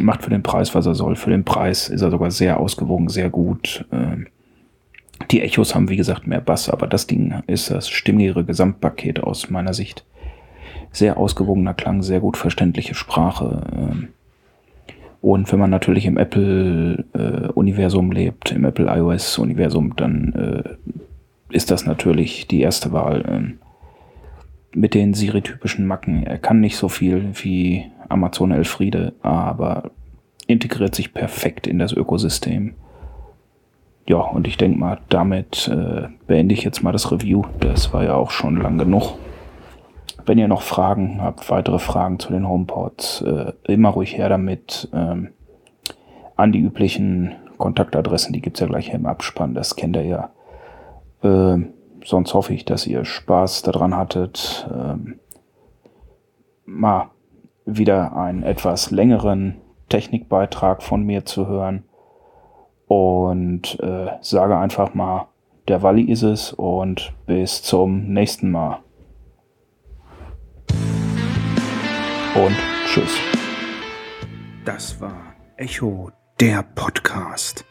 [0.00, 1.16] Macht für den Preis, was er soll.
[1.16, 3.84] Für den Preis ist er sogar sehr ausgewogen, sehr gut.
[3.92, 4.28] Ähm,
[5.30, 9.50] die Echos haben, wie gesagt, mehr Bass, aber das Ding ist das stimmigere Gesamtpaket aus
[9.50, 10.04] meiner Sicht.
[10.92, 13.62] Sehr ausgewogener Klang, sehr gut verständliche Sprache.
[13.74, 14.08] ähm,
[15.20, 20.62] Und wenn man natürlich im Apple-Universum lebt, im Apple iOS-Universum, dann äh,
[21.54, 23.24] ist das natürlich die erste Wahl.
[23.28, 23.58] ähm,
[24.74, 26.24] Mit den Siri-typischen Macken.
[26.24, 29.90] Er kann nicht so viel wie Amazon Elfriede, aber
[30.46, 32.74] integriert sich perfekt in das Ökosystem.
[34.08, 37.44] Ja, und ich denke mal, damit äh, beende ich jetzt mal das Review.
[37.60, 39.14] Das war ja auch schon lang genug.
[40.26, 44.88] Wenn ihr noch Fragen habt, weitere Fragen zu den HomePods, äh, immer ruhig her damit.
[44.92, 45.30] Ähm,
[46.36, 50.30] an die üblichen Kontaktadressen, die gibt's ja gleich hier im Abspann, das kennt ihr ja.
[51.22, 51.68] Ähm,
[52.04, 55.20] sonst hoffe ich, dass ihr Spaß daran hattet, ähm,
[56.64, 57.10] mal
[57.64, 61.84] wieder einen etwas längeren Technikbeitrag von mir zu hören.
[62.86, 65.28] Und äh, sage einfach mal,
[65.68, 68.80] der Walli ist es und bis zum nächsten Mal.
[72.34, 73.18] Und tschüss.
[74.64, 77.64] Das war Echo, der Podcast.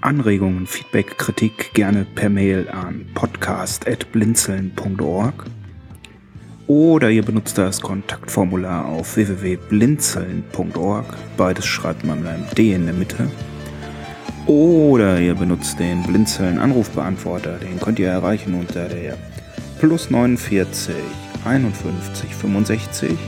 [0.00, 5.44] Anregungen, Feedback, Kritik gerne per Mail an podcast.blinzeln.org
[6.66, 11.06] oder ihr benutzt das Kontaktformular auf www.blinzeln.org.
[11.36, 13.30] Beides schreibt man mit einem D in der Mitte.
[14.46, 17.58] Oder ihr benutzt den Blinzeln Anrufbeantworter.
[17.58, 19.16] Den könnt ihr erreichen unter der
[19.78, 20.94] plus 49
[21.44, 23.18] 51 65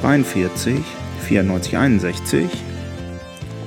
[0.00, 0.76] 43
[1.26, 2.48] 94 61.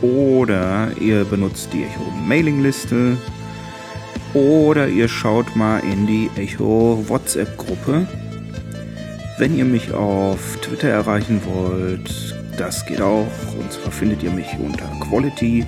[0.02, 3.18] Oder ihr benutzt die Echo Mailingliste.
[4.34, 8.08] Oder ihr schaut mal in die Echo WhatsApp Gruppe.
[9.38, 13.28] Wenn ihr mich auf Twitter erreichen wollt, das geht auch.
[13.60, 15.66] Und zwar findet ihr mich unter Quality.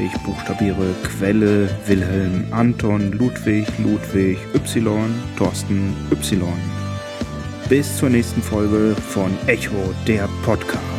[0.00, 6.42] Ich buchstabiere Quelle Wilhelm Anton Ludwig Ludwig Y Thorsten Y.
[7.68, 10.93] Bis zur nächsten Folge von Echo der Podcast.